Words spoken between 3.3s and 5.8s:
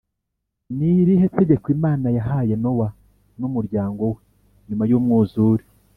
n umuryango we nyuma y Umwuzure